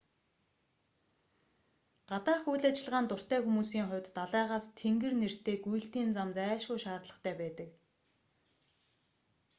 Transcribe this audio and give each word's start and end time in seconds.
гадаах 2.09 2.43
үйл 2.51 2.63
ажиллагаанд 2.69 3.09
дуртай 3.09 3.39
хүмүүсийн 3.43 3.85
хувьд 3.89 4.07
далайгаас 4.17 4.65
тэнгэр 4.79 5.13
нэртэй 5.21 5.55
гүйлтийн 5.65 6.09
зам 6.15 6.29
зайлшгүй 6.37 6.79
шаардлагатай 6.81 7.33
байдаг 7.41 7.69